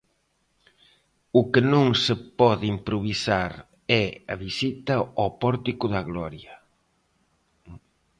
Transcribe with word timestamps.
O 1.39 1.41
que 1.51 1.61
non 1.73 1.87
se 2.03 2.15
pode 2.39 2.65
improvisar 2.75 3.51
é 4.03 4.05
a 4.33 4.35
visita 4.45 4.95
ao 5.19 5.29
Pórtico 5.41 5.85
da 5.93 6.01
Gloria. 6.09 6.55